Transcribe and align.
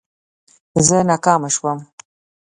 زه 0.87 0.97
ناکامه 1.09 1.49
شوم 1.55 1.79